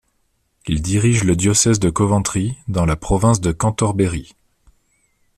[0.65, 4.33] Il dirige le diocèse de Coventry, dans la province de Cantorbéry.